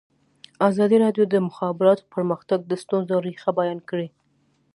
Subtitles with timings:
[0.69, 4.07] ازادي راډیو د د مخابراتو پرمختګ د ستونزو رېښه بیان کړې.